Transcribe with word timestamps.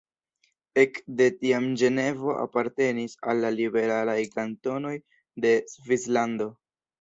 Ek 0.83 0.95
de 1.17 1.25
tiam 1.41 1.67
Ĝenevo 1.81 2.33
apartenis 2.45 3.13
al 3.33 3.43
la 3.45 3.51
liberalaj 3.59 4.17
kantonoj 4.37 4.95
de 5.47 5.53
Svislando. 5.77 6.51